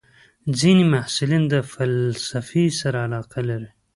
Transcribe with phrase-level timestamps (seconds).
[0.59, 3.69] ځینې محصلین د فلسفې سره علاقه لري.